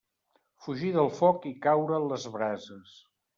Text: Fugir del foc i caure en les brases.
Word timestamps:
Fugir 0.67 0.89
del 0.95 1.11
foc 1.17 1.45
i 1.51 1.51
caure 1.67 1.97
en 2.01 2.09
les 2.15 2.27
brases. 2.39 2.97